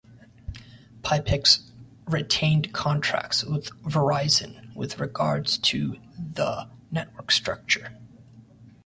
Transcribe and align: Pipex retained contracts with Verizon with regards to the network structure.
Pipex 1.03 1.59
retained 2.07 2.73
contracts 2.73 3.43
with 3.43 3.69
Verizon 3.83 4.73
with 4.73 4.99
regards 4.99 5.59
to 5.59 5.95
the 6.17 6.67
network 6.89 7.29
structure. 7.29 7.95